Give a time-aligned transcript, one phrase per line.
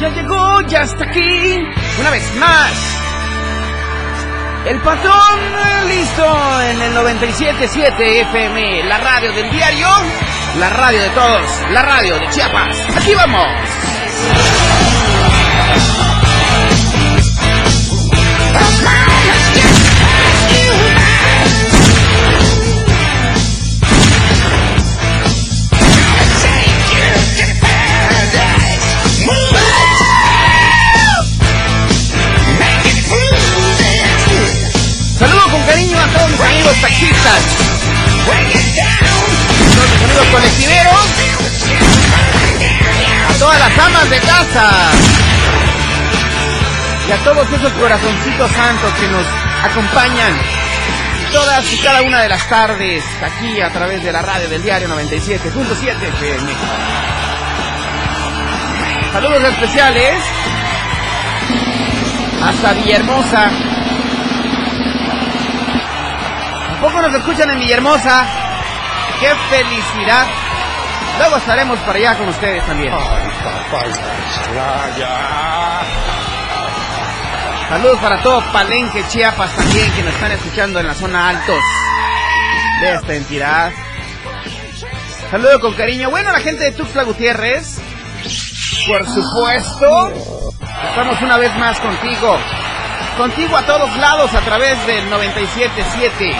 [0.00, 1.56] Ya llegó, ya está aquí.
[1.98, 2.72] Una vez más.
[4.66, 7.94] El patrón eh, listo en el 97.7
[8.28, 9.88] FM, la radio del diario,
[10.58, 12.76] la radio de todos, la radio de Chiapas.
[12.96, 13.46] Aquí vamos.
[47.08, 49.26] Y a todos esos corazoncitos santos que nos
[49.62, 50.32] acompañan
[51.30, 54.88] todas y cada una de las tardes aquí a través de la radio del diario
[54.88, 56.52] 97.7 FM.
[59.12, 60.22] Saludos especiales
[62.42, 63.50] hasta Villahermosa.
[66.70, 68.26] Tampoco nos escuchan en Villahermosa.
[69.20, 70.45] ¡Qué felicidad!
[71.18, 72.92] Luego estaremos para allá con ustedes también.
[77.68, 81.60] Saludos para todo Palenque, Chiapas también, que nos están escuchando en la zona altos
[82.80, 83.72] de esta entidad.
[85.30, 86.10] Saludo con cariño.
[86.10, 87.78] Bueno, la gente de Tuxtla Gutiérrez,
[88.86, 90.12] por supuesto,
[90.88, 92.38] estamos una vez más contigo.
[93.16, 96.36] Contigo a todos lados a través del 97.7.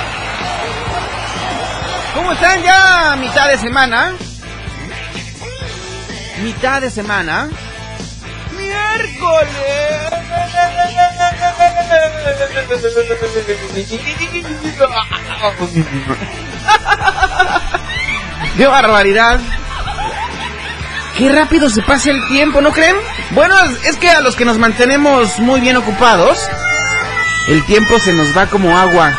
[2.14, 4.12] ¿Cómo están ya a mitad de semana?
[6.42, 7.48] Mitad de semana.
[8.56, 9.48] Miércoles.
[18.56, 19.40] ¡Qué barbaridad!
[21.16, 22.96] ¡Qué rápido se pasa el tiempo, ¿no creen?
[23.30, 23.54] Bueno,
[23.84, 26.38] es que a los que nos mantenemos muy bien ocupados,
[27.48, 29.12] el tiempo se nos va como agua.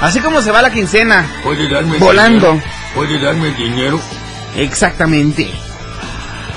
[0.00, 1.24] Así como se va la quincena.
[1.44, 2.52] ¿Puede darme Volando.
[2.52, 2.70] dinero?
[2.94, 4.00] ¿Puede darme dinero?
[4.56, 5.48] Exactamente.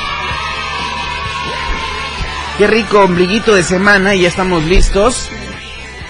[2.58, 5.28] Qué rico ombliguito de semana y ya estamos listos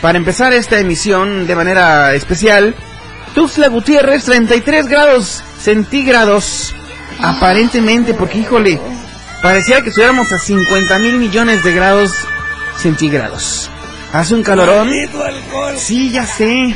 [0.01, 2.75] para empezar esta emisión de manera especial.
[3.35, 6.75] Tuxtla Gutiérrez, 33 grados centígrados.
[7.21, 8.79] Aparentemente, porque híjole,
[9.43, 12.13] parecía que estuviéramos a 50 mil millones de grados
[12.77, 13.71] centígrados.
[14.13, 14.91] Hace un calorón.
[15.77, 16.75] Sí, ya sé.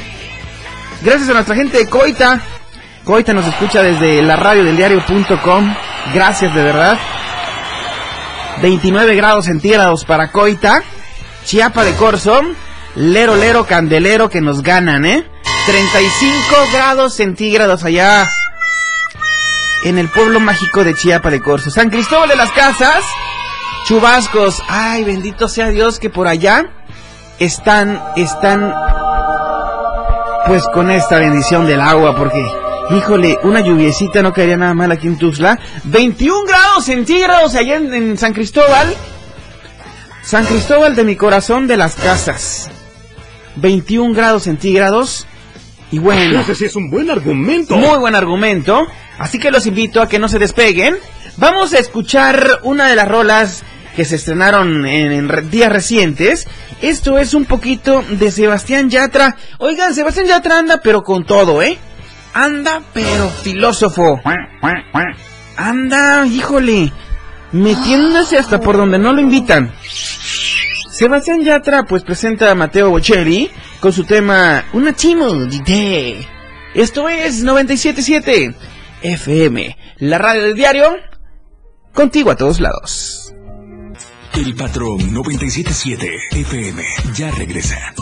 [1.02, 2.40] Gracias a nuestra gente de Coita.
[3.04, 5.74] Coita nos escucha desde la radio del diario.com.
[6.12, 6.98] Gracias de verdad.
[8.60, 10.82] 29 grados centígrados para Coita.
[11.44, 12.42] Chiapa de Corzo.
[12.96, 15.24] Lero, lero, candelero que nos ganan, ¿eh?
[15.66, 18.28] 35 grados centígrados allá
[19.84, 21.70] en el pueblo mágico de Chiapa de Corzo.
[21.70, 23.04] San Cristóbal de las Casas.
[23.86, 24.62] Chubascos.
[24.68, 26.70] Ay, bendito sea Dios que por allá
[27.40, 28.72] están, están,
[30.46, 32.46] pues con esta bendición del agua, porque,
[32.90, 35.58] híjole, una lluviecita no caería nada mal aquí en Tuxtla.
[35.84, 38.94] 21 grados centígrados allá en, en San Cristóbal.
[40.22, 42.70] San Cristóbal de mi corazón de las casas.
[43.56, 45.26] 21 grados centígrados.
[45.90, 46.40] Y bueno.
[46.40, 47.74] Ese sí es un buen argumento.
[47.74, 48.86] Muy buen argumento.
[49.18, 50.96] Así que los invito a que no se despeguen.
[51.38, 53.64] Vamos a escuchar una de las rolas
[54.00, 56.48] que se estrenaron en, días recientes.
[56.80, 59.36] Esto es un poquito de Sebastián Yatra.
[59.58, 61.76] Oigan, Sebastián Yatra anda pero con todo, ¿eh?
[62.32, 64.18] Anda pero filósofo.
[65.54, 66.90] Anda, híjole,
[67.52, 69.70] metiéndose hasta por donde no lo invitan.
[70.90, 73.50] Sebastián Yatra pues presenta a Mateo Bocelli
[73.80, 76.26] con su tema Una chimo de
[76.74, 78.54] Esto es 977
[79.02, 80.88] FM, la radio del diario,
[81.92, 83.19] contigo a todos lados.
[84.34, 86.82] El patrón 977 FM
[87.14, 87.94] ya regresa.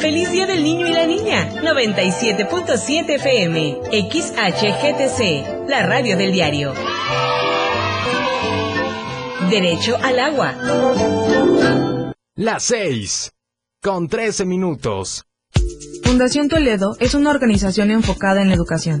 [0.00, 1.50] Feliz Día del Niño y la Niña.
[1.62, 3.80] 97.7 FM.
[4.10, 5.68] XHGTC.
[5.68, 6.74] La radio del diario.
[9.50, 10.54] Derecho al agua.
[12.36, 13.32] Las 6.
[13.82, 15.24] Con 13 minutos.
[16.02, 19.00] Fundación Toledo es una organización enfocada en la educación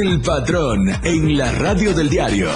[0.00, 2.48] El patrón en la radio del diario.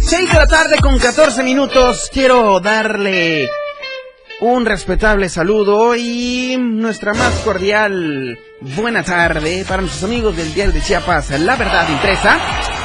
[0.00, 2.08] Seis de la tarde con 14 minutos.
[2.10, 3.50] Quiero darle
[4.40, 10.80] un respetable saludo y nuestra más cordial buena tarde para nuestros amigos del Diario de
[10.80, 12.38] Chiapas, La Verdad Impresa,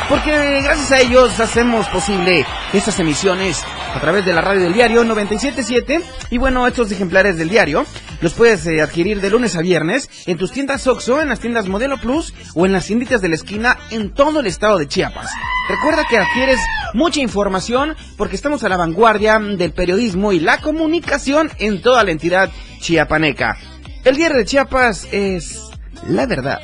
[0.10, 3.64] porque gracias a ellos hacemos posible estas emisiones
[3.94, 6.02] a través de la radio del diario 977
[6.32, 7.86] y bueno, estos ejemplares del diario
[8.22, 11.68] los puedes eh, adquirir de lunes a viernes en tus tiendas Oxxo, en las tiendas
[11.68, 15.30] Modelo Plus o en las tienditas de la esquina en todo el estado de Chiapas.
[15.70, 16.60] Recuerda que adquieres
[16.94, 22.12] mucha información porque estamos a la vanguardia del periodismo y la comunicación en toda la
[22.12, 22.50] entidad
[22.80, 23.58] chiapaneca.
[24.04, 25.62] El diario de Chiapas es
[26.08, 26.60] la verdad,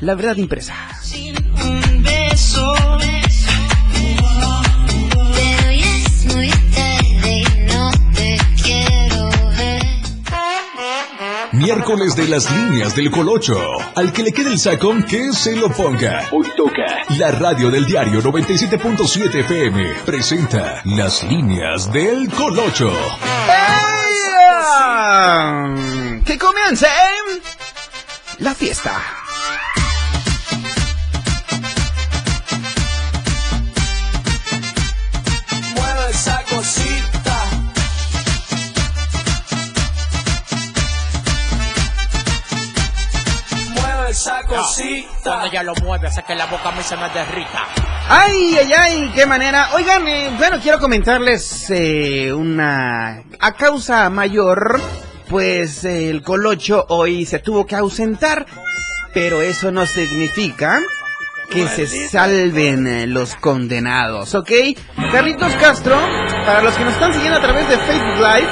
[0.00, 0.74] la verdad impresa.
[11.66, 13.60] Miércoles de las líneas del Colocho.
[13.96, 16.22] Al que le quede el sacón, que se lo ponga.
[16.30, 16.86] Hoy toca.
[17.18, 22.92] La radio del diario 97.7 FM presenta las líneas del Colocho.
[26.24, 26.86] ¡Que comience
[28.38, 29.15] la fiesta!
[45.22, 47.66] Cuando ella lo mueve, hace que la boca a mí se me derrita.
[48.08, 49.70] Ay, ay, ay, qué manera.
[49.74, 53.22] Oigan, eh, bueno, quiero comentarles eh, una...
[53.40, 54.80] A causa mayor,
[55.28, 58.46] pues eh, el Colocho hoy se tuvo que ausentar,
[59.12, 60.80] pero eso no significa
[61.50, 64.50] que se salven eh, los condenados, ¿ok?
[65.12, 65.96] Carlitos Castro,
[66.44, 68.48] para los que nos están siguiendo a través de Facebook Live,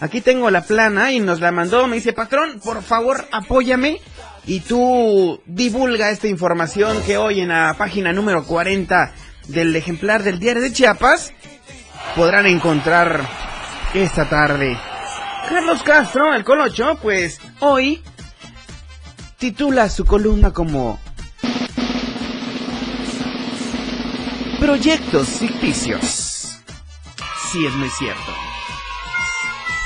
[0.00, 4.00] aquí tengo la plana y nos la mandó, me dice, patrón, por favor, apóyame
[4.48, 9.12] y tú divulga esta información que hoy en la página número 40
[9.48, 11.34] del ejemplar del diario de Chiapas
[12.16, 13.28] podrán encontrar
[13.92, 14.78] esta tarde.
[15.50, 18.02] Carlos Castro, el Colocho, pues hoy
[19.36, 20.98] titula su columna como
[24.58, 26.58] Proyectos ficticios.
[27.52, 28.34] Sí, es muy cierto.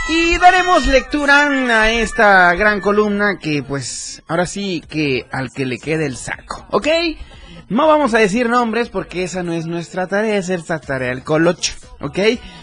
[0.08, 5.78] Y daremos lectura a esta gran columna que pues ahora sí que al que le
[5.78, 6.88] quede el saco, ¿ok?
[7.68, 11.24] No vamos a decir nombres porque esa no es nuestra tarea, es esta tarea del
[11.24, 12.18] colocho, ¿ok?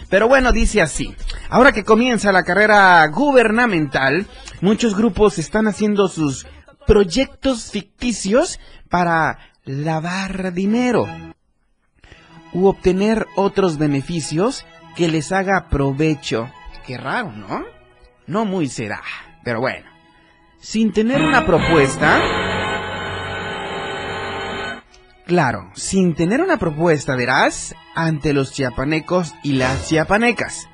[0.10, 1.16] Pero bueno, dice así.
[1.50, 4.28] Ahora que comienza la carrera gubernamental,
[4.62, 6.46] muchos grupos están haciendo sus
[6.86, 11.08] proyectos ficticios para lavar dinero
[12.54, 16.52] u obtener otros beneficios que les haga provecho.
[16.86, 17.64] Qué raro, ¿no?
[18.28, 19.02] No muy será,
[19.44, 19.99] pero bueno.
[20.60, 22.22] Sin tener una propuesta,
[25.26, 30.68] Claro, sin tener una propuesta, verás, ante los chiapanecos y las chiapanecas,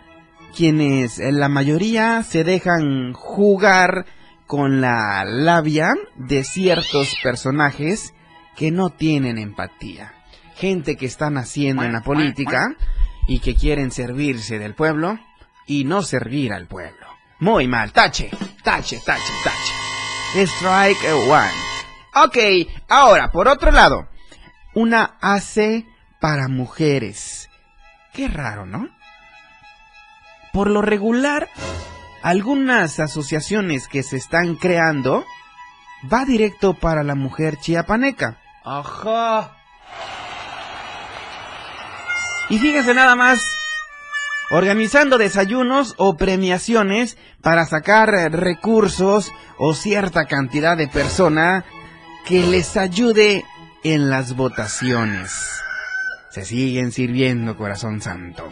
[0.55, 4.05] quienes en la mayoría se dejan jugar
[4.47, 8.13] con la labia de ciertos personajes
[8.55, 10.13] que no tienen empatía.
[10.55, 12.77] Gente que está naciendo en la política
[13.27, 15.19] y que quieren servirse del pueblo
[15.67, 17.07] y no servir al pueblo.
[17.39, 18.29] Muy mal, tache,
[18.63, 19.74] tache, tache, tache.
[20.35, 21.49] Strike one.
[22.13, 22.37] Ok,
[22.89, 24.09] ahora, por otro lado,
[24.73, 25.85] una AC
[26.19, 27.49] para mujeres.
[28.13, 28.89] Qué raro, ¿no?
[30.51, 31.47] Por lo regular,
[32.21, 35.23] algunas asociaciones que se están creando
[36.11, 38.37] va directo para la mujer chiapaneca.
[38.65, 39.55] Ajá.
[42.49, 43.41] Y fíjense nada más,
[44.55, 51.65] organizando desayunos o premiaciones para sacar recursos o cierta cantidad de persona
[52.25, 53.43] que les ayude
[53.83, 55.59] en las votaciones.
[56.29, 58.49] Se siguen sirviendo, corazón santo.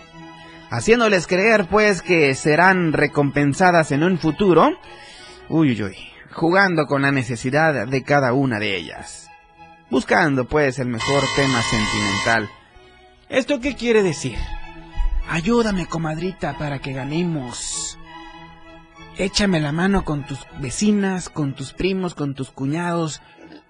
[0.70, 4.72] Haciéndoles creer, pues, que serán recompensadas en un futuro.
[5.48, 5.98] Uy, uy, uy.
[6.34, 9.30] Jugando con la necesidad de cada una de ellas.
[9.90, 12.50] Buscando, pues, el mejor tema sentimental.
[13.30, 14.38] ¿Esto qué quiere decir?
[15.30, 17.98] Ayúdame, comadrita, para que ganemos.
[19.18, 23.22] Échame la mano con tus vecinas, con tus primos, con tus cuñados,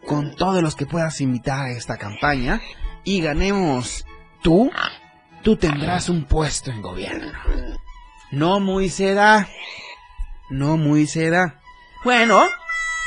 [0.05, 2.61] con todos los que puedas invitar a esta campaña
[3.03, 4.05] y ganemos.
[4.41, 4.71] Tú,
[5.41, 7.31] tú tendrás un puesto en gobierno.
[8.31, 9.47] No muy seda.
[10.49, 11.61] No muy seda.
[12.03, 12.43] Bueno,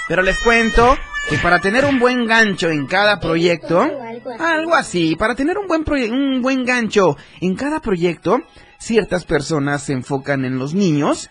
[0.08, 0.96] pero les cuento
[1.28, 3.86] que para tener un buen gancho en cada proyecto,
[4.38, 8.42] algo así, para tener un buen, un buen gancho en cada proyecto,
[8.78, 11.30] ciertas personas se enfocan en los niños,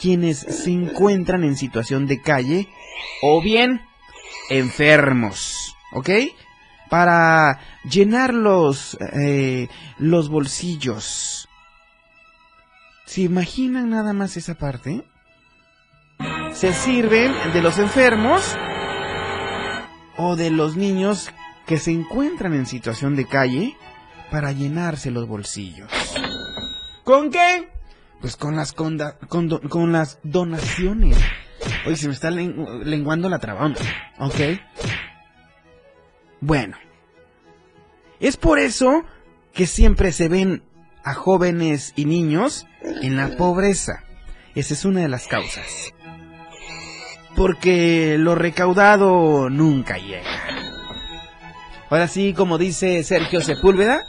[0.00, 2.68] quienes se encuentran en situación de calle,
[3.22, 3.82] o bien
[4.50, 6.10] enfermos, ¿ok?
[6.90, 9.68] Para llenar los, eh,
[9.98, 11.48] los bolsillos.
[13.06, 15.04] ¿Se imaginan nada más esa parte?
[16.52, 18.56] Se sirven de los enfermos
[20.16, 21.30] o de los niños
[21.66, 23.76] que se encuentran en situación de calle
[24.30, 25.90] para llenarse los bolsillos.
[27.04, 27.68] ¿Con qué?
[28.20, 31.16] Pues con las, con, con las donaciones.
[31.86, 33.74] Oye, se me está lenguando la trabón.
[34.18, 34.40] ¿Ok?
[36.40, 36.76] Bueno.
[38.20, 39.04] Es por eso
[39.52, 40.62] que siempre se ven
[41.04, 44.04] a jóvenes y niños en la pobreza.
[44.54, 45.92] Esa es una de las causas.
[47.36, 50.61] Porque lo recaudado nunca llega.
[51.92, 54.06] Ahora sí, como dice Sergio Sepúlveda,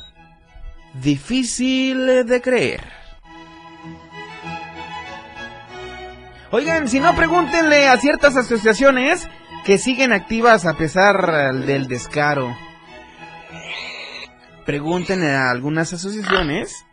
[0.93, 2.79] difícil de creer.
[6.49, 9.27] Oigan, si no, pregúntenle a ciertas asociaciones
[9.65, 12.55] que siguen activas a pesar del descaro.
[14.65, 16.85] Pregúntenle a algunas asociaciones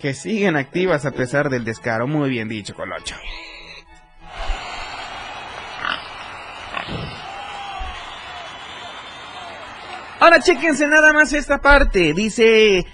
[0.00, 2.06] que siguen activas a pesar del descaro.
[2.06, 3.16] Muy bien dicho, Colocho.
[10.24, 12.14] Ahora chéquense nada más esta parte.
[12.14, 12.86] Dice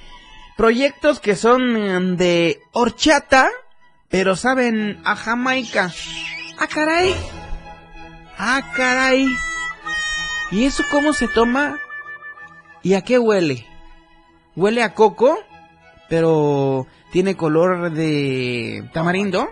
[0.57, 3.49] proyectos que son de horchata
[4.09, 5.93] pero saben a Jamaica.
[6.59, 7.15] ¡Ah, caray!
[8.37, 9.29] ¡Ah, caray!
[10.51, 11.79] ¿Y eso cómo se toma?
[12.83, 13.65] ¿Y a qué huele?
[14.57, 15.39] Huele a coco,
[16.09, 19.49] pero tiene color de tamarindo.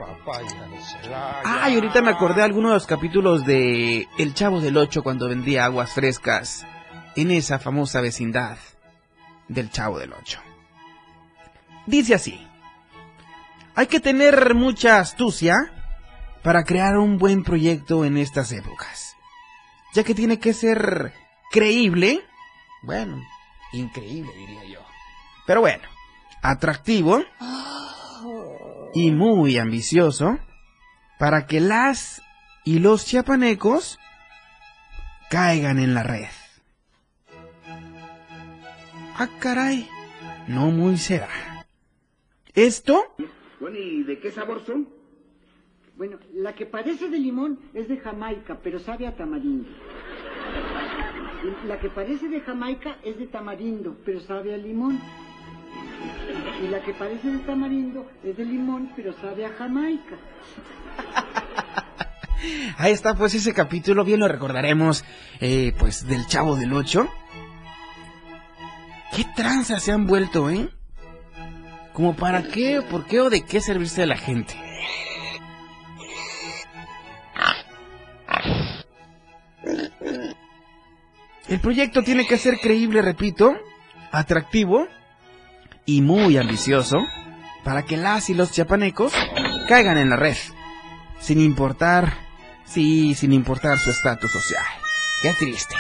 [1.44, 5.04] Ah, y ahorita me acordé de algunos de los capítulos de El Chavo del Ocho
[5.04, 6.66] cuando vendía aguas frescas
[7.20, 8.58] en esa famosa vecindad
[9.48, 10.40] del Chavo del Ocho.
[11.86, 12.46] Dice así.
[13.74, 15.56] Hay que tener mucha astucia
[16.42, 19.16] para crear un buen proyecto en estas épocas,
[19.94, 21.12] ya que tiene que ser
[21.50, 22.24] creíble,
[22.82, 23.20] bueno,
[23.72, 24.80] increíble diría yo,
[25.46, 25.88] pero bueno,
[26.42, 27.22] atractivo
[28.94, 30.38] y muy ambicioso
[31.18, 32.22] para que las
[32.64, 33.98] y los chiapanecos
[35.30, 36.28] caigan en la red.
[39.18, 39.88] Ah, caray,
[40.46, 41.28] no muy será.
[42.54, 43.14] Esto
[43.60, 44.88] bueno, ¿y de qué sabor son?
[45.96, 49.68] Bueno, la que parece de limón es de Jamaica, pero sabe a tamarindo.
[51.66, 55.00] la que parece de Jamaica es de tamarindo, pero sabe a limón.
[56.62, 60.16] Y la que parece de tamarindo es de limón, pero sabe a Jamaica.
[62.78, 65.04] Ahí está, pues ese capítulo, bien lo recordaremos,
[65.40, 67.08] eh, pues del Chavo del Ocho.
[69.14, 70.68] ¿Qué tranzas se han vuelto, eh?
[71.92, 74.54] ¿Como para qué, por qué o de qué servirse a la gente?
[81.48, 83.56] El proyecto tiene que ser creíble, repito,
[84.12, 84.86] atractivo
[85.86, 86.98] y muy ambicioso
[87.64, 89.12] para que las y los chiapanecos
[89.68, 90.36] caigan en la red,
[91.18, 92.14] sin importar,
[92.64, 94.64] sí, sin importar su estatus social.
[95.22, 95.74] Qué triste.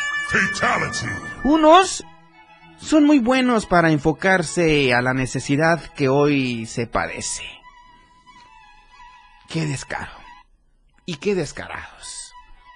[1.44, 2.04] Unos
[2.80, 7.44] son muy buenos para enfocarse a la necesidad que hoy se padece.
[9.48, 10.12] Qué descaro.
[11.04, 12.32] Y qué descarados.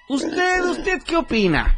[0.09, 1.75] ¿Usted, usted qué opina?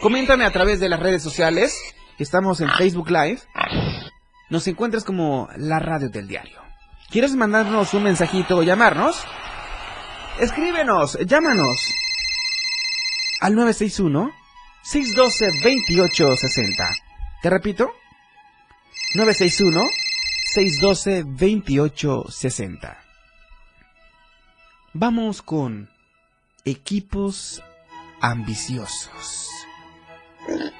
[0.00, 1.78] Coméntame a través de las redes sociales.
[2.18, 3.40] Estamos en Facebook Live.
[4.50, 6.60] Nos encuentras como la radio del diario.
[7.10, 9.22] ¿Quieres mandarnos un mensajito o llamarnos?
[10.40, 11.92] Escríbenos, llámanos
[13.40, 14.32] al 961
[14.82, 17.11] 612 2860.
[17.42, 17.92] Te repito,
[19.16, 19.82] 961
[20.54, 22.98] 612 2860.
[24.92, 25.90] Vamos con
[26.64, 27.60] equipos
[28.20, 29.50] ambiciosos.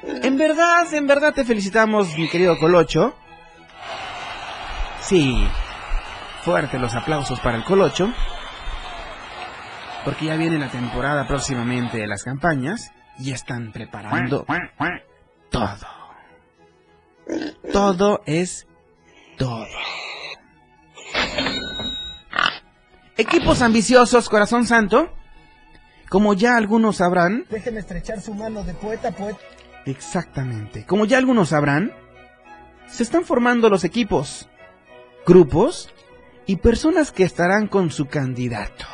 [0.04, 3.12] En verdad, en verdad te felicitamos, mi querido Colocho.
[5.00, 5.44] Sí,
[6.42, 8.12] fuerte los aplausos para el Colocho.
[10.04, 14.46] Porque ya viene la temporada próximamente de las campañas y están preparando
[15.50, 16.01] todo.
[17.72, 18.66] Todo es
[19.38, 19.66] todo.
[23.16, 25.12] Equipos ambiciosos, corazón santo.
[26.08, 27.46] Como ya algunos sabrán.
[27.50, 29.40] Déjeme estrechar su mano de poeta a poeta.
[29.86, 30.84] Exactamente.
[30.84, 31.92] Como ya algunos sabrán,
[32.86, 34.48] se están formando los equipos,
[35.26, 35.90] grupos
[36.46, 38.84] y personas que estarán con su candidato,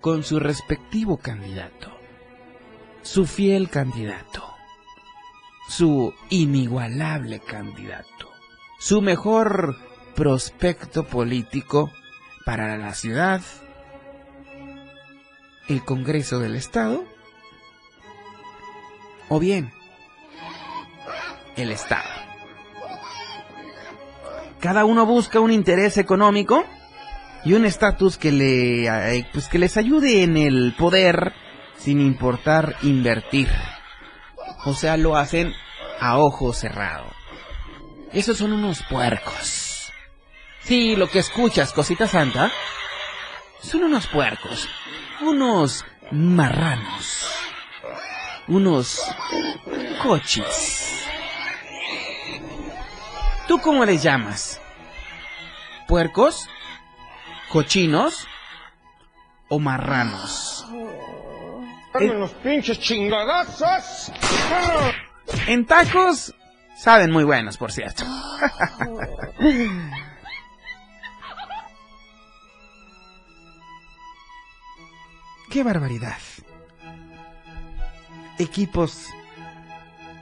[0.00, 1.90] con su respectivo candidato,
[3.02, 4.54] su fiel candidato,
[5.68, 8.32] su inigualable candidato,
[8.78, 9.76] su mejor
[10.16, 11.92] prospecto político
[12.44, 13.42] para la ciudad,
[15.68, 17.04] el Congreso del Estado,
[19.28, 19.70] o bien
[21.56, 22.08] el Estado.
[24.60, 26.64] Cada uno busca un interés económico
[27.44, 31.32] y un estatus que le eh, pues que les ayude en el poder
[31.76, 33.48] sin importar invertir.
[34.68, 35.54] O sea, lo hacen
[35.98, 37.10] a ojo cerrado.
[38.12, 39.90] Esos son unos puercos.
[40.60, 42.52] Sí, lo que escuchas, cosita santa,
[43.62, 44.68] son unos puercos,
[45.22, 47.26] unos marranos,
[48.46, 49.00] unos
[50.02, 51.06] coches.
[53.46, 54.60] ¿Tú cómo les llamas?
[55.86, 56.46] ¿Puercos?
[57.48, 58.26] ¿Cochinos?
[59.48, 60.66] ¿O marranos?
[61.94, 64.12] En los pinches chingadazos.
[65.46, 66.34] En tacos
[66.76, 68.04] saben muy buenos, por cierto.
[75.50, 76.18] ¡Qué barbaridad!
[78.38, 79.06] Equipos...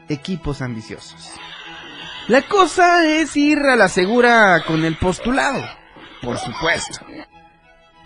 [0.09, 1.33] Equipos ambiciosos.
[2.29, 5.65] La cosa es ir a la segura con el postulado,
[6.23, 7.05] por supuesto.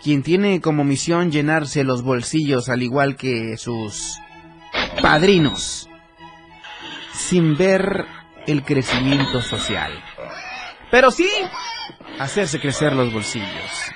[0.03, 4.19] Quien tiene como misión llenarse los bolsillos al igual que sus
[5.03, 5.89] padrinos,
[7.13, 8.07] sin ver
[8.47, 9.93] el crecimiento social.
[10.91, 11.29] Pero sí,
[12.19, 13.93] hacerse crecer los bolsillos.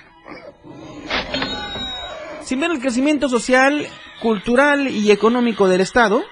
[2.43, 3.89] Sin ver el crecimiento social,
[4.21, 6.23] cultural y económico del Estado,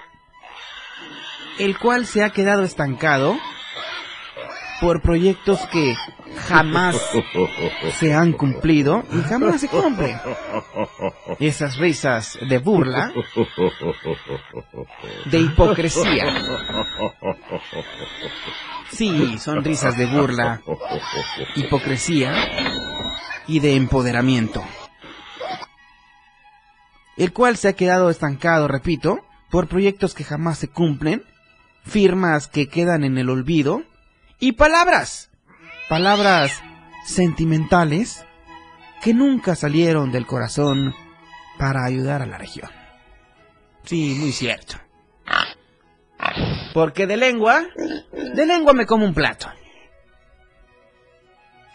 [1.59, 3.39] el cual se ha quedado estancado
[4.81, 5.95] por proyectos que
[6.37, 6.97] jamás
[7.99, 10.19] se han cumplido y jamás se cumplen.
[11.39, 13.13] Esas risas de burla,
[15.27, 16.25] de hipocresía.
[18.91, 20.61] Sí, son risas de burla,
[21.57, 22.33] hipocresía
[23.47, 24.63] y de empoderamiento.
[27.17, 31.23] El cual se ha quedado estancado, repito, por proyectos que jamás se cumplen,
[31.85, 33.83] firmas que quedan en el olvido,
[34.39, 35.32] y palabras,
[35.89, 36.63] palabras
[37.05, 38.25] sentimentales
[39.03, 40.95] que nunca salieron del corazón
[41.59, 42.71] para ayudar a la región.
[43.85, 44.77] Sí, muy cierto.
[46.73, 47.65] Porque de lengua,
[48.13, 49.49] de lengua me como un plato.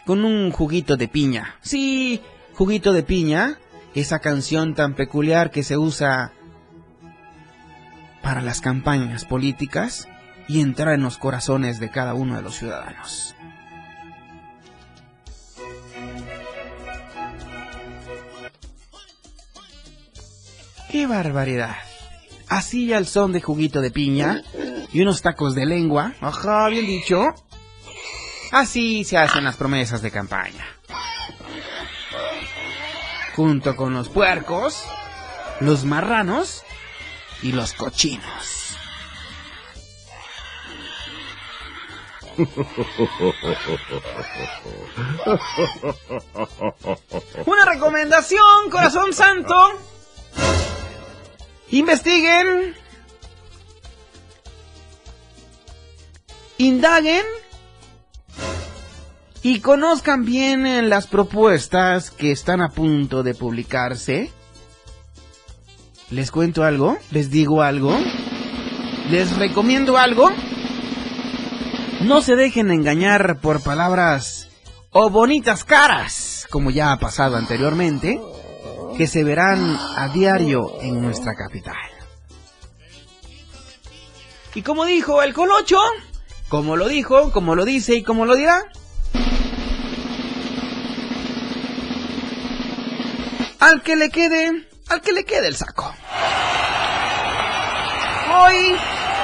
[0.06, 1.56] Con un juguito de piña.
[1.60, 2.22] Sí,
[2.54, 3.58] juguito de piña,
[3.94, 6.32] esa canción tan peculiar que se usa
[8.22, 10.08] para las campañas políticas
[10.48, 13.34] y entrar en los corazones de cada uno de los ciudadanos.
[21.08, 21.76] Barbaridad!
[22.48, 24.42] Así al son de juguito de piña
[24.92, 27.24] y unos tacos de lengua, ajá, bien dicho.
[28.52, 30.64] Así se hacen las promesas de campaña.
[33.36, 34.82] Junto con los puercos,
[35.60, 36.64] los marranos
[37.42, 38.58] y los cochinos.
[47.46, 49.72] Una recomendación, corazón santo.
[51.70, 52.74] Investiguen.
[56.56, 57.24] Indaguen.
[59.42, 64.32] Y conozcan bien las propuestas que están a punto de publicarse.
[66.10, 66.98] ¿Les cuento algo?
[67.10, 67.96] ¿Les digo algo?
[69.10, 70.30] ¿Les recomiendo algo?
[72.00, 74.48] No se dejen engañar por palabras
[74.90, 78.20] o bonitas caras, como ya ha pasado anteriormente,
[78.98, 81.76] que se verán a diario en nuestra capital.
[84.56, 85.78] Y como dijo el Colocho,
[86.48, 88.60] como lo dijo, como lo dice y como lo dirá,
[93.60, 95.94] al que le quede, al que le quede el saco.
[98.36, 98.76] Hoy,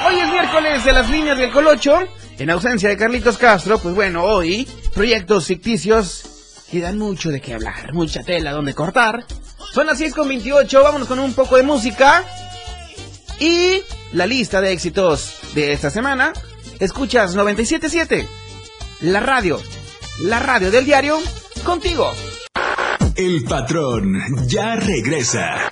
[0.07, 1.99] hoy es miércoles de las líneas del Colocho.
[2.39, 7.55] En ausencia de Carlitos Castro, pues bueno, hoy proyectos ficticios que dan mucho de qué
[7.55, 9.25] hablar, mucha tela donde cortar.
[9.75, 12.23] Son las 6 con 28, vámonos con un poco de música.
[13.41, 13.81] Y
[14.13, 16.31] la lista de éxitos de esta semana.
[16.79, 18.25] Escuchas 977,
[19.01, 19.61] la radio,
[20.21, 21.19] la radio del diario,
[21.65, 22.09] contigo.
[23.17, 24.13] El patrón
[24.47, 25.67] ya regresa.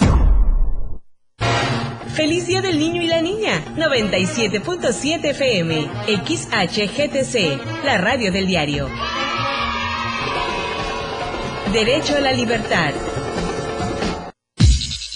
[2.13, 3.63] Feliz Día del Niño y la Niña.
[3.77, 5.89] 97.7 FM.
[6.25, 7.85] XHGTC.
[7.85, 8.89] La radio del diario.
[11.71, 12.91] Derecho a la libertad.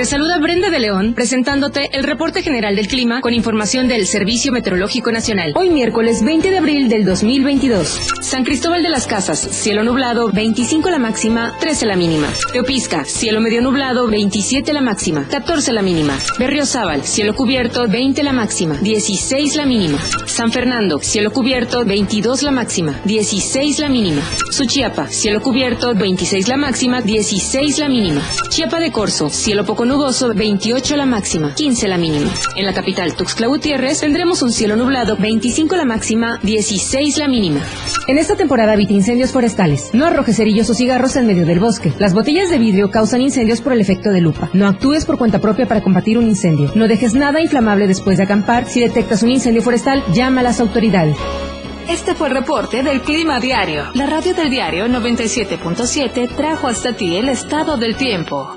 [0.00, 4.50] Te saluda Brenda de León presentándote el reporte general del clima con información del Servicio
[4.50, 5.52] Meteorológico Nacional.
[5.54, 8.00] Hoy miércoles 20 de abril del 2022.
[8.22, 12.28] San Cristóbal de las Casas, cielo nublado, 25 la máxima, 13 la mínima.
[12.50, 16.16] Teopisca, cielo medio nublado, 27 la máxima, 14 la mínima.
[16.38, 19.98] Berriozábal, cielo cubierto, 20 la máxima, 16 la mínima.
[20.24, 24.22] San Fernando, cielo cubierto, 22 la máxima, 16 la mínima.
[24.50, 28.22] Suchiapa, cielo cubierto, 26 la máxima, 16 la mínima.
[28.48, 32.30] Chiapa de Corzo, cielo poco nuboso, 28 la máxima, 15 la mínima.
[32.56, 37.60] En la capital Tuxtla Gutiérrez tendremos un cielo nublado, 25 la máxima, 16 la mínima.
[38.06, 39.90] En esta temporada evita incendios forestales.
[39.92, 41.92] No arrojes cerillos o cigarros en medio del bosque.
[41.98, 44.48] Las botellas de vidrio causan incendios por el efecto de lupa.
[44.52, 46.70] No actúes por cuenta propia para combatir un incendio.
[46.76, 48.66] No dejes nada inflamable después de acampar.
[48.66, 51.16] Si detectas un incendio forestal, llama a las autoridades.
[51.88, 53.90] Este fue el reporte del Clima Diario.
[53.94, 58.56] La radio del diario 97.7 trajo hasta ti el estado del tiempo.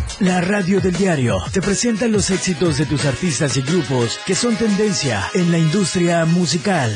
[0.21, 4.55] La radio del diario te presenta los éxitos de tus artistas y grupos que son
[4.55, 6.95] tendencia en la industria musical.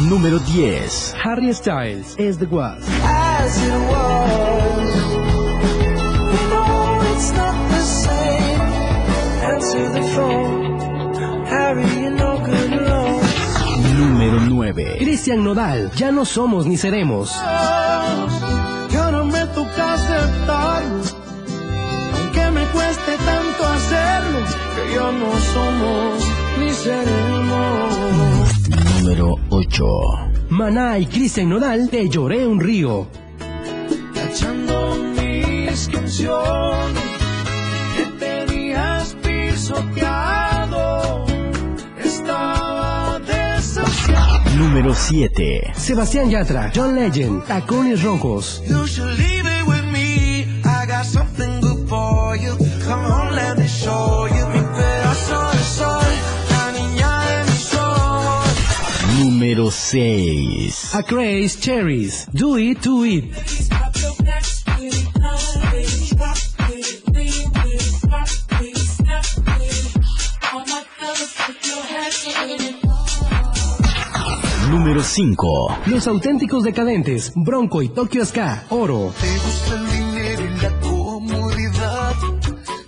[0.00, 1.14] Número 10.
[1.22, 2.78] Harry Styles es The Was.
[3.04, 4.94] As it was
[6.30, 8.62] before, it's not the same.
[9.44, 13.20] Answer the phone, Harry, you're no good alone.
[13.98, 14.96] Número 9.
[15.00, 17.30] Cristian Nodal, ya no somos ni seremos.
[24.86, 26.24] Que ya no somos
[26.58, 27.98] ni seremos.
[29.00, 29.84] Número 8.
[30.50, 33.06] Maná y Cristian Nodal, Te lloré un río.
[34.14, 37.02] Echando mis canciones
[37.96, 41.24] que tenías pisoteado.
[42.02, 44.50] Estaba desafiado.
[44.56, 45.72] Número 7.
[45.74, 48.62] Sebastián Yatra, John Legend, Tacones Rojos.
[48.68, 50.46] You should leave it with me.
[50.64, 52.56] I got something good for you.
[59.44, 60.94] Número 6.
[60.94, 63.30] A Craze Cherries, Do It To It.
[74.70, 75.78] Número 5.
[75.88, 79.12] Los auténticos decadentes, Bronco y Tokyo Ska, Oro.
[79.20, 82.14] Te gusta el dinero y la comodidad.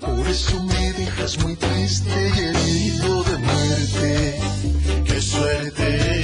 [0.00, 4.40] Por eso me dejas muy triste y herido de muerte.
[5.04, 6.15] ¡Qué suerte!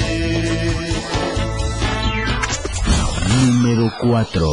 [3.72, 4.46] Número 4.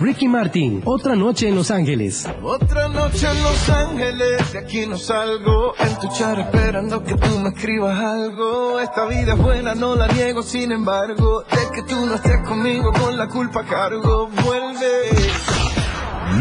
[0.00, 2.26] Ricky Martin, Otra Noche en Los Ángeles.
[2.42, 5.74] Otra noche en Los Ángeles, de aquí no salgo.
[5.78, 8.80] En tu char esperando que tú me escribas algo.
[8.80, 11.44] Esta vida es buena, no la niego, sin embargo.
[11.44, 14.28] De que tú no estés conmigo, con la culpa a cargo.
[14.44, 15.10] Vuelve.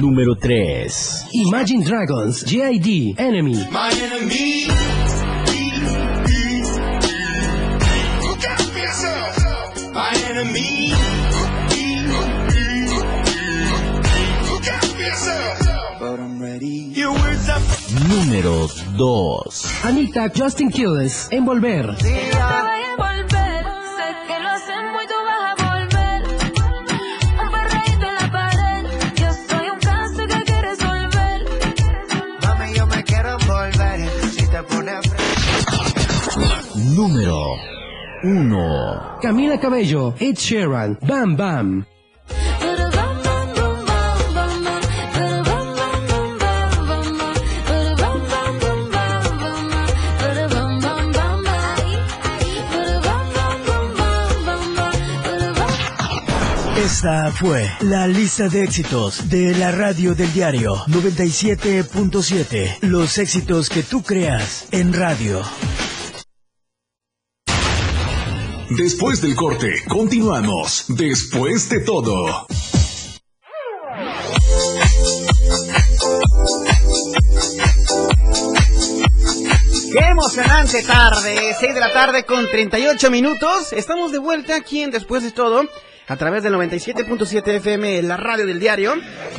[0.02, 1.28] Número 3.
[1.34, 3.68] Imagine Dragons, G.I.D., Enemy.
[3.72, 4.66] My enemy.
[8.24, 9.94] Look out for yourself.
[9.94, 11.19] My enemy.
[32.76, 34.10] Yo me quiero envolver.
[34.32, 35.02] Si te pones
[36.96, 37.38] Número
[38.24, 39.20] 1.
[39.22, 41.86] Camila Cabello, Ed Sheeran, Bam Bam.
[57.00, 62.80] Esta fue la lista de éxitos de la radio del diario 97.7.
[62.82, 65.42] Los éxitos que tú creas en radio.
[68.72, 70.88] Después del corte, continuamos.
[70.90, 72.46] Después de todo.
[79.94, 83.72] Qué emocionante tarde, 6 de la tarde con 38 minutos.
[83.72, 85.64] Estamos de vuelta aquí en Después de Todo,
[86.10, 88.96] a través del 97.7 FM, la radio del diario.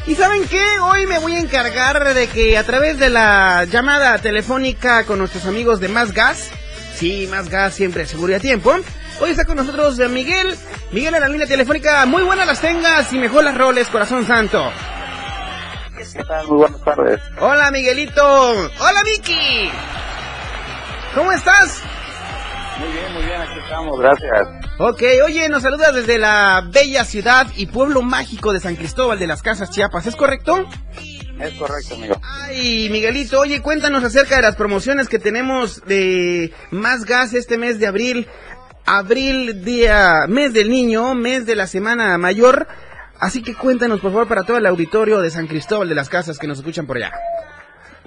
[0.06, 4.16] Y saben qué, hoy me voy a encargar de que a través de la llamada
[4.18, 6.48] telefónica con nuestros amigos de Más Gas,
[6.94, 8.72] sí, Más Gas siempre seguro y a tiempo.
[9.20, 10.56] Hoy está con nosotros Miguel,
[10.92, 14.70] Miguel en la línea telefónica, muy buenas las tengas y mejor las roles, corazón santo.
[15.96, 16.46] ¿Qué tal?
[16.46, 17.20] Muy buenas tardes.
[17.40, 19.70] Hola Miguelito, hola Vicky.
[21.16, 21.83] ¿Cómo estás?
[22.78, 24.69] Muy bien, muy bien, aquí estamos, gracias.
[24.83, 29.27] Ok, oye, nos saludas desde la bella ciudad y pueblo mágico de San Cristóbal de
[29.27, 30.66] las Casas Chiapas, ¿es correcto?
[31.38, 32.14] Es correcto, amigo.
[32.23, 37.79] Ay, Miguelito, oye, cuéntanos acerca de las promociones que tenemos de Más Gas este mes
[37.79, 38.27] de abril.
[38.87, 42.66] Abril, día, mes del niño, mes de la semana mayor.
[43.19, 46.38] Así que cuéntanos, por favor, para todo el auditorio de San Cristóbal de las Casas
[46.38, 47.12] que nos escuchan por allá.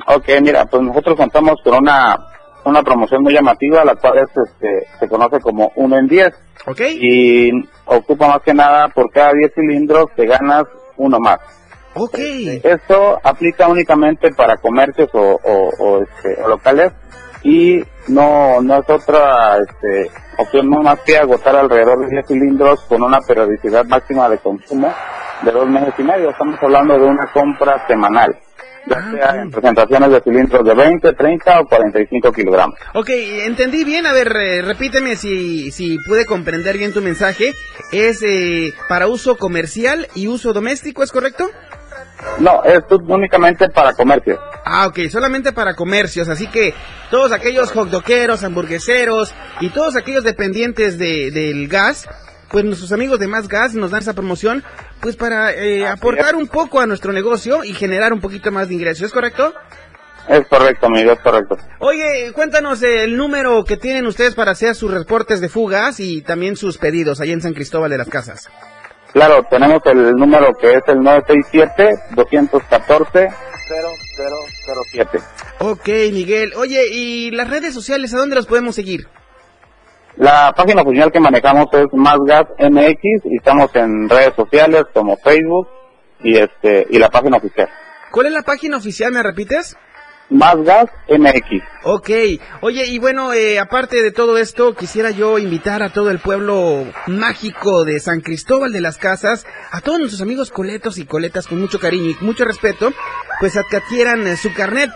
[0.07, 2.17] Ok, mira, pues nosotros contamos con una,
[2.65, 6.33] una promoción muy llamativa, la cual es, este, se conoce como 1 en 10.
[6.67, 6.81] Ok.
[6.99, 7.51] Y
[7.85, 10.63] ocupa más que nada por cada 10 cilindros te ganas
[10.97, 11.39] uno más.
[11.95, 12.17] Ok.
[12.63, 16.91] Esto aplica únicamente para comercios o, o, o, este, o locales
[17.43, 22.81] y no, no es otra este, opción no más que agotar alrededor de 10 cilindros
[22.87, 24.93] con una periodicidad máxima de consumo
[25.43, 26.29] de dos meses y medio.
[26.29, 28.35] Estamos hablando de una compra semanal,
[28.87, 32.79] ya sea en presentaciones de cilindros de 20, 30 o 45 kilogramos.
[32.93, 34.05] Ok, entendí bien.
[34.05, 37.51] A ver, eh, repíteme si, si pude comprender bien tu mensaje.
[37.91, 41.49] Es eh, para uso comercial y uso doméstico, ¿es correcto?
[42.39, 44.39] No, es únicamente para comercios.
[44.65, 46.73] Ah, ok, solamente para comercios, así que
[47.11, 52.07] todos aquellos hotdoqueros, hamburgueseros y todos aquellos dependientes de, del gas,
[52.53, 54.63] pues nuestros amigos de Más Gas nos dan esa promoción,
[55.01, 58.75] pues para eh, aportar un poco a nuestro negocio y generar un poquito más de
[58.75, 59.55] ingresos, ¿es correcto?
[60.29, 61.57] Es correcto, amigo, es correcto.
[61.79, 66.55] Oye, cuéntanos el número que tienen ustedes para hacer sus reportes de fugas y también
[66.55, 68.47] sus pedidos allá en San Cristóbal de las Casas.
[69.13, 71.89] Claro, tenemos el número que es el 0007.
[75.57, 76.53] Ok, Miguel.
[76.55, 79.07] Oye, ¿y las redes sociales a dónde los podemos seguir?
[80.17, 85.17] La página oficial que manejamos es Más Gas MX y estamos en redes sociales como
[85.17, 85.67] Facebook
[86.23, 87.67] y este y la página oficial.
[88.11, 89.75] ¿Cuál es la página oficial, me repites?
[90.29, 91.63] Más Gas MX.
[91.83, 92.09] Ok,
[92.61, 96.85] oye, y bueno, eh, aparte de todo esto, quisiera yo invitar a todo el pueblo
[97.07, 101.59] mágico de San Cristóbal de las Casas, a todos nuestros amigos coletos y coletas con
[101.59, 102.91] mucho cariño y mucho respeto,
[103.39, 104.91] pues adquieran eh, su carnet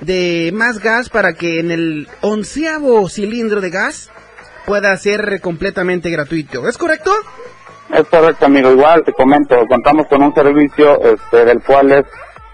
[0.00, 4.10] de más gas para que en el onceavo cilindro de gas
[4.66, 6.68] pueda ser completamente gratuito.
[6.68, 7.10] ¿Es correcto?
[7.92, 8.70] Es correcto, amigo.
[8.70, 12.04] Igual te comento, contamos con un servicio este, del cual es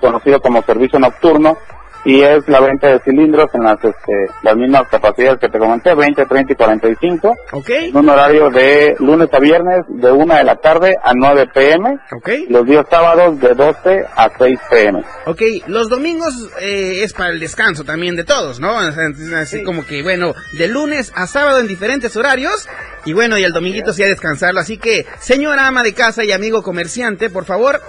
[0.00, 1.58] conocido como servicio nocturno
[2.04, 5.94] y es la venta de cilindros en las este, las mismas capacidades que te comenté,
[5.94, 7.36] 20, 30 y 45.
[7.52, 7.70] Ok.
[7.70, 11.98] En un horario de lunes a viernes de 1 de la tarde a 9 pm.
[12.16, 12.28] Ok.
[12.48, 15.04] Los días sábados de 12 a 6 pm.
[15.26, 18.78] Ok, los domingos eh, es para el descanso también de todos, ¿no?
[18.78, 22.68] Así como que, bueno, de lunes a sábado en diferentes horarios.
[23.04, 24.60] Y bueno, y el dominguito sí a descansarlo.
[24.60, 27.80] Así que, señora ama de casa y amigo comerciante, por favor,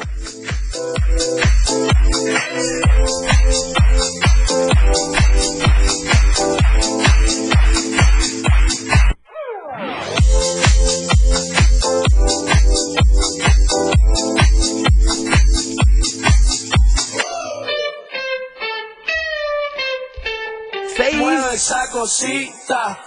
[21.18, 23.07] Mueve esa cosita.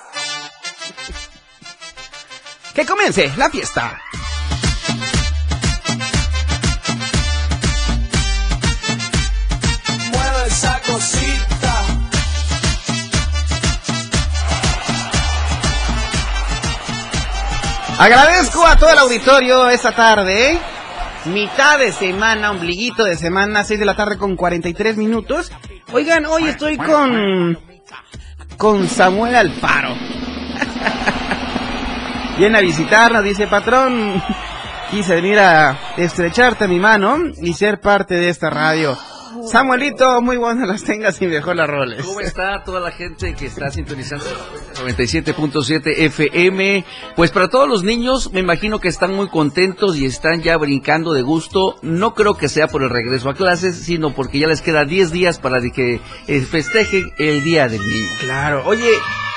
[2.75, 4.01] Que comience la fiesta.
[10.13, 11.85] Mueve esa cosita.
[17.99, 20.53] Agradezco a todo el auditorio esta tarde.
[20.53, 20.59] ¿eh?
[21.27, 25.51] Mitad de semana, ombliguito de semana, 6 de la tarde con 43 minutos.
[25.93, 27.59] Oigan, hoy estoy con.
[28.57, 29.95] con Samuel Alfaro.
[32.41, 34.15] Viene a visitarnos, dice patrón.
[34.91, 38.97] Quise venir a estrecharte mi mano y ser parte de esta radio.
[39.47, 42.03] Samuelito, muy buenas las tengas y mejor las roles.
[42.03, 44.25] ¿Cómo está toda la gente que está sintonizando
[44.83, 46.87] 97.7 FM?
[47.15, 51.13] Pues para todos los niños, me imagino que están muy contentos y están ya brincando
[51.13, 51.77] de gusto.
[51.83, 55.13] No creo que sea por el regreso a clases, sino porque ya les queda 10
[55.13, 58.09] días para de que eh, festejen el Día del Niño.
[58.19, 58.91] Claro, oye,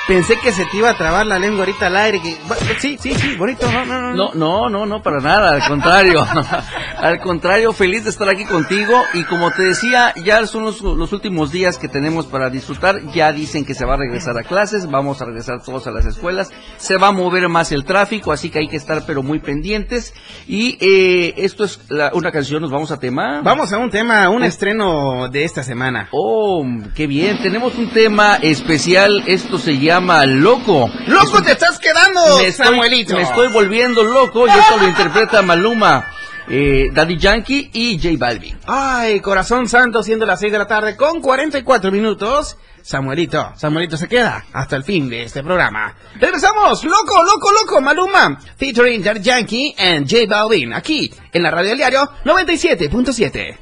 [0.06, 2.20] pensé que se te iba a trabar la lengua ahorita al aire.
[2.20, 2.36] Que...
[2.78, 4.14] Sí, sí, sí, bonito, no, no, no.
[4.14, 6.26] No, no, no, no, para nada, al contrario.
[6.98, 11.12] al contrario, feliz de estar aquí contigo y como te decía, ya son los, los,
[11.12, 13.00] últimos días que tenemos para disfrutar.
[13.14, 16.06] Ya dicen que se va a regresar a clases, vamos a regresar todos a las
[16.06, 16.50] escuelas.
[16.76, 20.14] Se va a mover más el tráfico, así que hay que estar pero muy pendientes.
[20.46, 23.40] Y eh, esto es la- una canción, nos vamos a tema.
[23.42, 26.08] Vamos a un tema, un estreno de esta semana.
[26.12, 26.64] Oh,
[26.94, 30.90] qué bien, tenemos un tema especial, esto se llama Loco.
[31.06, 33.14] ¡Loco te estás quedando, me estoy, Samuelito!
[33.14, 36.10] me estoy volviendo loco y esto lo interpreta Maluma,
[36.48, 38.58] eh, Daddy Yankee y J Balvin.
[38.66, 42.56] Ay, corazón santo, siendo las 6 de la tarde con 44 minutos.
[42.82, 45.94] Samuelito, Samuelito se queda hasta el fin de este programa.
[46.16, 51.68] Regresamos, loco, loco, loco, Maluma, featuring Daddy Yankee and J Balvin, aquí en la radio
[51.68, 53.58] del diario 97.7.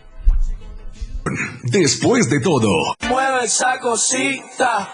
[1.65, 2.71] Después de todo,
[3.07, 4.89] Mueve esa cosita.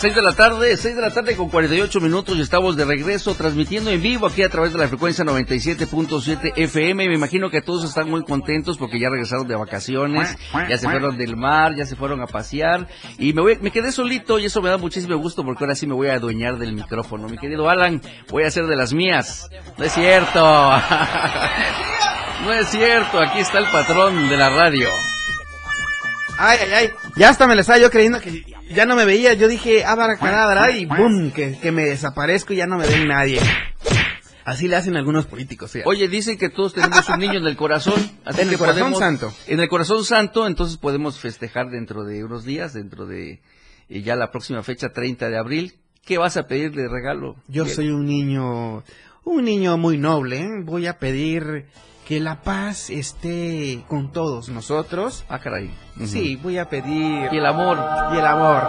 [0.00, 3.34] Seis de la tarde, 6 de la tarde con 48 minutos y estamos de regreso
[3.34, 7.06] transmitiendo en vivo aquí a través de la frecuencia 97.7 FM.
[7.06, 10.38] Me imagino que todos están muy contentos porque ya regresaron de vacaciones,
[10.70, 12.88] ya se fueron del mar, ya se fueron a pasear
[13.18, 15.86] y me voy, me quedé solito y eso me da muchísimo gusto porque ahora sí
[15.86, 17.28] me voy a adueñar del micrófono.
[17.28, 19.50] Mi querido Alan, voy a hacer de las mías.
[19.76, 20.40] No es cierto.
[22.44, 24.88] no es cierto, aquí está el patrón de la radio.
[26.38, 26.90] Ay, ay, ay.
[27.16, 29.34] Ya hasta me lo estaba yo creyendo que ya no me veía.
[29.34, 33.40] Yo dije, abaracadabra, y boom, que, que me desaparezco y ya no me ve nadie.
[34.44, 35.72] Así le hacen algunos políticos.
[35.84, 37.94] Oye, dicen que todos tenemos un niño en el corazón.
[38.24, 39.32] Así En el que corazón podemos- santo.
[39.46, 43.42] En el corazón santo, entonces podemos festejar dentro de unos días, dentro de
[43.88, 45.74] eh, ya la próxima fecha, 30 de abril.
[46.04, 47.36] ¿Qué vas a pedir de regalo?
[47.48, 47.76] Yo Bien.
[47.76, 48.82] soy un niño,
[49.24, 50.40] un niño muy noble.
[50.40, 50.48] ¿eh?
[50.64, 51.66] Voy a pedir
[52.10, 55.24] que la paz esté con todos nosotros.
[55.28, 55.70] Ah, caray.
[56.06, 57.28] Sí, voy a pedir...
[57.30, 57.78] Y el amor.
[58.12, 58.64] Y el amor.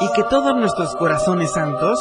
[0.00, 2.00] Y que todos nuestros corazones santos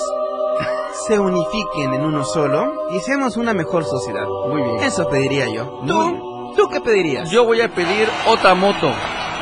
[1.05, 4.25] se unifiquen en uno solo y seamos una mejor sociedad.
[4.47, 4.77] Muy bien.
[4.84, 5.81] Eso pediría yo.
[5.86, 6.53] ¿Tú?
[6.55, 7.29] ¿Tú qué pedirías?
[7.29, 8.89] Yo voy a pedir otra moto.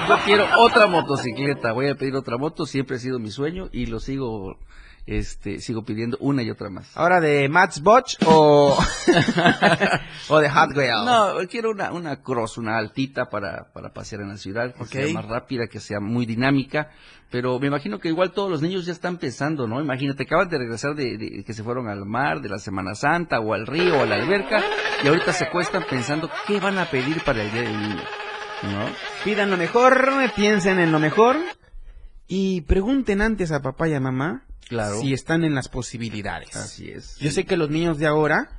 [0.10, 1.72] Yo quiero otra motocicleta.
[1.72, 2.66] Voy a pedir otra moto.
[2.66, 4.58] Siempre ha sido mi sueño y lo sigo,
[5.06, 6.96] este, sigo pidiendo una y otra más.
[6.96, 8.78] ¿Ahora de Matchbotch o,
[10.30, 11.06] o de Hot Wheels?
[11.06, 15.14] No, quiero una, una cross, una altita para, para pasear en la ciudad, que sea
[15.14, 16.90] más rápida, que sea muy dinámica.
[17.30, 19.80] Pero me imagino que igual todos los niños ya están pensando, ¿no?
[19.82, 23.40] Imagínate, acaban de regresar de, de- que se fueron al mar, de la Semana Santa,
[23.40, 24.62] o al río, o a la alberca,
[25.04, 28.02] y ahorita se cuestan pensando qué van a pedir para el Día del Niño,
[28.64, 28.86] ¿no?
[29.24, 31.38] Pidan lo mejor, piensen en lo mejor
[32.34, 35.02] y pregunten antes a papá y a mamá Claro.
[35.02, 36.56] si están en las posibilidades.
[36.56, 37.18] Así es.
[37.18, 38.50] Yo sé que los niños de ahora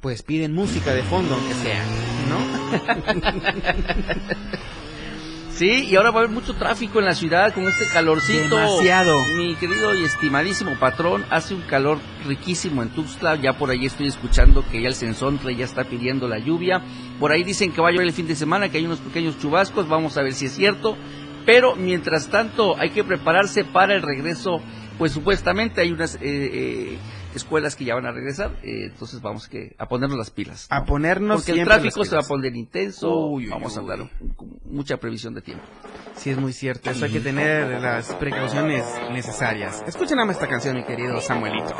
[0.00, 1.82] pues piden música de fondo aunque sea,
[2.28, 2.38] ¿no?
[5.56, 8.56] Sí, y ahora va a haber mucho tráfico en la ciudad con este calorcito.
[8.56, 9.16] Demasiado.
[9.38, 13.36] Mi querido y estimadísimo patrón, hace un calor riquísimo en Tuxtla.
[13.36, 16.82] Ya por ahí estoy escuchando que ya el Censontre ya está pidiendo la lluvia.
[17.18, 19.38] Por ahí dicen que va a llover el fin de semana, que hay unos pequeños
[19.40, 19.88] chubascos.
[19.88, 20.94] Vamos a ver si es cierto.
[21.46, 24.60] Pero mientras tanto, hay que prepararse para el regreso.
[24.98, 26.98] Pues supuestamente hay unas eh, eh,
[27.34, 28.50] escuelas que ya van a regresar.
[28.62, 30.66] eh, entonces vamos que a ponernos las pilas.
[30.70, 33.14] A ponernos Porque el tráfico se va a poner intenso.
[33.14, 33.90] Uy, uy, vamos a uy.
[33.92, 35.64] andar con mucha previsión de tiempo.
[36.16, 36.90] Sí, es muy cierto.
[36.90, 39.84] Eso hay que tener las precauciones necesarias.
[39.86, 41.76] Escuchen nada más esta canción, mi querido Samuelito.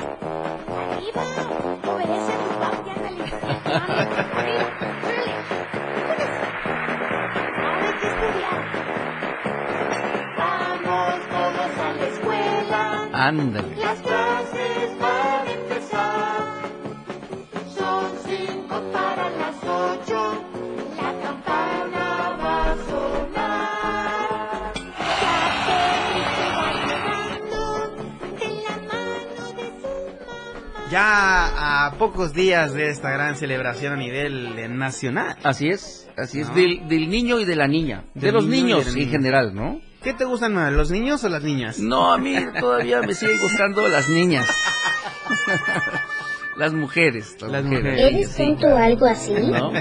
[13.28, 13.74] Ándale.
[13.76, 16.44] Las clases van a empezar.
[17.76, 20.44] Son cinco para las ocho.
[20.96, 24.72] La campana va a sonar.
[30.90, 35.36] Ya a pocos días de esta gran celebración a nivel nacional.
[35.42, 36.54] Así es, así es, ¿No?
[36.54, 39.10] del, del niño y de la niña, de Del los niño y niños en niño.
[39.10, 39.80] general, ¿no?
[40.07, 41.80] ¿Qué te gustan más, los niños o las niñas?
[41.80, 44.46] No, a mí todavía me siguen gustando las niñas.
[46.57, 47.36] las mujeres.
[47.40, 47.92] Las, Las mujeres.
[47.92, 48.14] mujeres.
[48.14, 49.32] ¿Eres sí, tonto o algo así?
[49.34, 49.72] ¿no?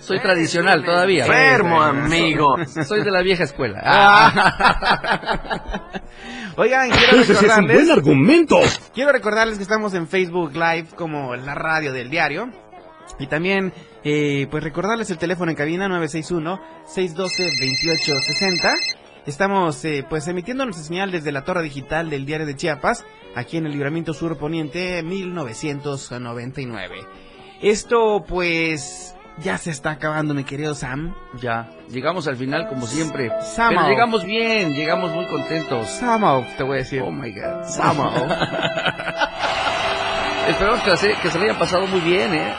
[0.00, 1.26] Soy tradicional todavía.
[1.26, 2.54] Enfermo, amigo.
[2.86, 3.80] Soy de la vieja escuela.
[3.84, 5.82] Ah.
[6.56, 8.60] Oigan, quiero Ese sí es un recordarles, buen argumento.
[8.94, 12.52] quiero recordarles que estamos en Facebook Live como la radio del diario.
[13.18, 13.72] Y también,
[14.04, 18.74] eh, pues recordarles el teléfono en cabina 961-612-2860.
[19.26, 23.04] Estamos, eh, pues emitiendo nuestra señal desde la torre digital del diario de Chiapas,
[23.36, 26.96] aquí en el Libramiento Sur Poniente 1999.
[27.60, 31.14] Esto, pues, ya se está acabando, mi querido Sam.
[31.40, 33.30] Ya, llegamos al final como siempre.
[33.84, 35.88] Pero llegamos bien, llegamos muy contentos.
[35.88, 37.02] Samo, te voy a decir.
[37.02, 37.62] Oh my god.
[37.64, 38.10] Samo.
[40.48, 42.52] Esperamos que, se- que se le hayan pasado muy bien, ¿eh?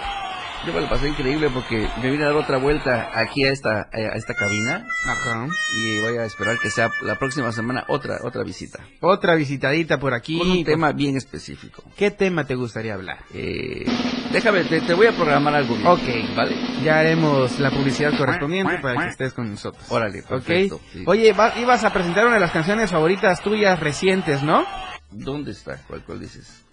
[0.66, 3.90] Yo me lo pasé increíble porque me vine a dar otra vuelta aquí a esta,
[3.92, 5.48] eh, a esta cabina Ajá.
[5.76, 8.80] y voy a esperar que sea la próxima semana otra, otra visita.
[9.02, 10.38] Otra visitadita por aquí.
[10.40, 11.84] Con un tema bien específico.
[11.98, 13.18] ¿Qué tema te gustaría hablar?
[13.34, 13.84] Eh,
[14.32, 15.86] déjame, te, te voy a programar algo bien.
[15.86, 16.36] Ok.
[16.38, 16.56] ¿Vale?
[16.82, 19.84] Ya haremos la publicidad correspondiente para que estés con nosotros.
[19.90, 20.80] Órale, perfecto.
[20.94, 21.04] sí.
[21.06, 24.66] Oye, va- ibas a presentar una de las canciones favoritas tuyas recientes, ¿no?
[25.12, 25.78] ¿Dónde está?
[25.90, 26.64] ¿Cuál, cuál dices?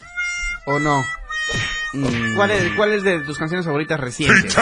[0.66, 1.02] ¿O no?
[1.92, 4.54] Mm, ¿Cuál es, cuál es de tus canciones favoritas recientes?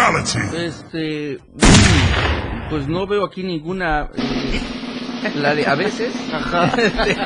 [0.55, 1.39] Este.
[1.55, 4.09] mm, Pues no veo aquí ninguna.
[4.16, 4.61] eh,
[5.34, 6.14] la de a veces.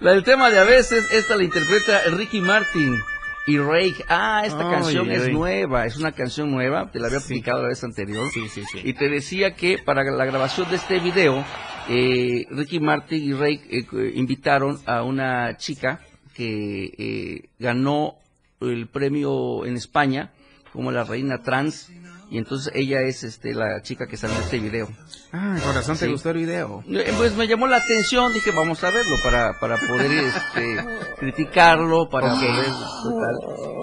[0.00, 2.96] la del tema de a veces, esta la interpreta Ricky Martin
[3.46, 4.04] y Rake.
[4.08, 7.84] Ah, esta canción es nueva, es una canción nueva, te la había explicado la vez
[7.84, 8.28] anterior.
[8.32, 8.80] Sí, sí, sí.
[8.82, 11.44] Y te decía que para la grabación de este video,
[11.88, 16.00] eh, Ricky Martin y Rake eh, invitaron a una chica
[16.36, 18.16] que eh, ganó
[18.60, 20.32] el premio en España
[20.72, 21.90] como la reina trans
[22.30, 24.88] y entonces ella es este la chica que sale en este video.
[25.38, 26.12] Ah, corazón, ¿te Sí.
[26.12, 26.82] gustó el video?
[26.90, 30.84] Eh, Pues me llamó la atención, dije vamos a verlo para, para poder este,
[31.18, 32.40] criticarlo, para Ok.
[32.40, 33.36] poder.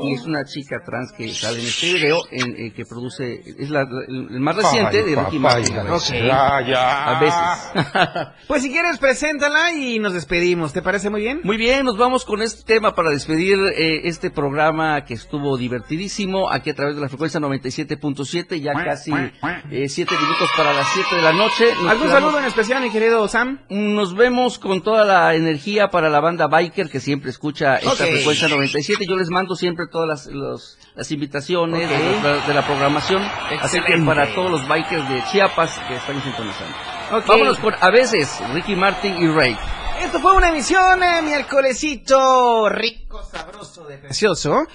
[0.04, 3.70] Y es una chica trans que sale en este video, en, eh, que produce, es
[3.70, 5.78] la, el más reciente Ay, de Ricky Martin.
[5.78, 6.24] a veces.
[6.24, 7.06] Ya.
[7.08, 8.34] A veces.
[8.48, 10.74] Pues si quieres, preséntala y nos despedimos.
[10.74, 11.42] ¿Te parece muy bien?
[11.44, 16.50] Muy bien, nos vamos con este tema para despedir eh, este programa que estuvo divertidísimo
[16.52, 21.22] aquí a través de la frecuencia 97.7, ya casi 7 minutos para las 7 de
[21.22, 21.43] la noche.
[21.44, 23.60] Nos ¿Algún quedamos- saludo en especial, mi querido Sam?
[23.70, 27.98] Nos vemos con toda la energía para la banda Biker que siempre escucha esta Ok.
[27.98, 29.06] frecuencia 97.
[29.08, 33.22] Yo les mando siempre todas las, los- las invitaciones de, la, de la programación.
[33.62, 34.06] Así que Excelente.
[34.06, 36.76] para todos los bikers de Chiapas que están sintonizando.
[37.12, 37.28] Ok.
[37.28, 39.58] Vámonos con a veces Ricky Martin y Ray.
[40.02, 44.68] Esto fue una emisión, eh, miércolesito rico, sabroso, de precioso.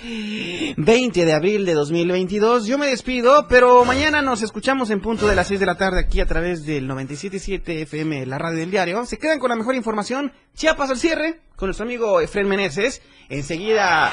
[0.77, 2.67] 20 de abril de 2022.
[2.67, 6.01] Yo me despido, pero mañana nos escuchamos en punto de las 6 de la tarde
[6.01, 9.05] aquí a través del 97.7 FM, la radio del diario.
[9.05, 10.33] Se quedan con la mejor información.
[10.55, 13.03] Chiapas al cierre con nuestro amigo Efren Meneses.
[13.29, 14.13] Enseguida,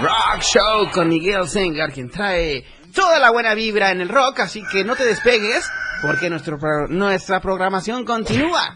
[0.00, 4.40] Rock Show con Miguel Sengar, quien trae toda la buena vibra en el rock.
[4.40, 5.70] Así que no te despegues,
[6.02, 8.74] porque nuestro, nuestra programación continúa.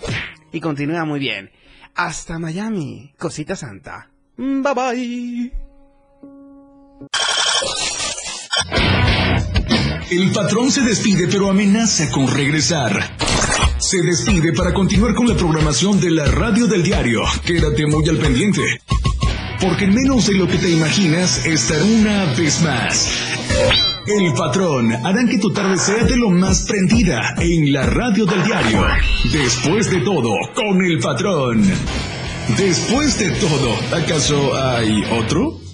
[0.52, 1.50] Y continúa muy bien.
[2.02, 4.08] Hasta Miami, cosita santa.
[4.38, 5.52] Bye bye.
[10.10, 13.18] El patrón se despide pero amenaza con regresar.
[13.76, 17.20] Se despide para continuar con la programación de la radio del diario.
[17.44, 18.80] Quédate muy al pendiente.
[19.60, 23.89] Porque en menos de lo que te imaginas estará una vez más.
[24.18, 28.42] El patrón harán que tu tarde sea de lo más prendida en la radio del
[28.42, 28.84] diario.
[29.32, 31.62] Después de todo, con el patrón.
[32.58, 35.69] Después de todo, ¿acaso hay otro?